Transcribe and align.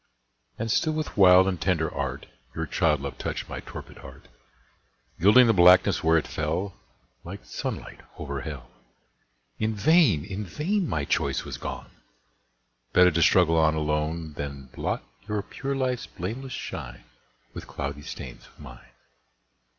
And 0.57 0.71
still 0.71 0.93
with 0.93 1.15
wild 1.15 1.47
and 1.47 1.61
tender 1.61 1.93
art 1.93 2.25
Your 2.55 2.65
child 2.65 3.01
love 3.01 3.19
touched 3.19 3.47
my 3.47 3.59
torpid 3.59 3.99
heart, 3.99 4.29
Gilding 5.19 5.45
the 5.45 5.53
blackness 5.53 6.03
where 6.03 6.17
it 6.17 6.25
fell, 6.25 6.73
Like 7.23 7.45
sunlight 7.45 7.99
over 8.17 8.41
hell. 8.41 8.71
In 9.59 9.75
vain, 9.75 10.25
in 10.25 10.43
vain! 10.43 10.89
my 10.89 11.05
choice 11.05 11.45
was 11.45 11.59
gone! 11.59 11.91
Better 12.93 13.11
to 13.11 13.21
struggle 13.21 13.57
on 13.59 13.75
alone 13.75 14.33
Than 14.33 14.71
blot 14.73 15.03
your 15.27 15.43
pure 15.43 15.75
life's 15.75 16.07
blameless 16.07 16.51
shine 16.53 17.03
With 17.53 17.67
cloudy 17.67 18.01
stains 18.01 18.47
of 18.47 18.59
mine. 18.59 18.89